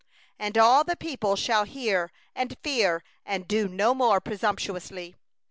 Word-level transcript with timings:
13And 0.39 0.59
all 0.59 0.83
the 0.83 0.95
people 0.95 1.35
shall 1.35 1.63
hear, 1.63 2.11
and 2.35 2.57
fear, 2.63 3.03
and 3.23 3.47
do 3.47 3.67
no 3.67 3.93
more 3.93 4.19
presumptuously. 4.19 5.15